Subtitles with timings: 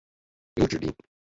[0.55, 0.91] 有脂鳍。